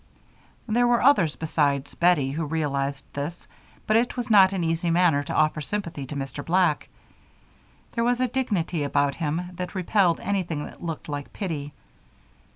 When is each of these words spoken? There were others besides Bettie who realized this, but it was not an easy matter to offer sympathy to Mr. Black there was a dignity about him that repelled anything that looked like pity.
There 0.67 0.87
were 0.87 1.03
others 1.03 1.35
besides 1.35 1.93
Bettie 1.93 2.31
who 2.31 2.43
realized 2.43 3.05
this, 3.13 3.47
but 3.85 3.95
it 3.95 4.17
was 4.17 4.31
not 4.31 4.51
an 4.51 4.63
easy 4.63 4.89
matter 4.89 5.21
to 5.23 5.35
offer 5.35 5.61
sympathy 5.61 6.07
to 6.07 6.15
Mr. 6.15 6.43
Black 6.43 6.89
there 7.91 8.03
was 8.03 8.19
a 8.19 8.27
dignity 8.27 8.81
about 8.81 9.13
him 9.13 9.51
that 9.57 9.75
repelled 9.75 10.19
anything 10.19 10.65
that 10.65 10.81
looked 10.83 11.07
like 11.07 11.33
pity. 11.33 11.73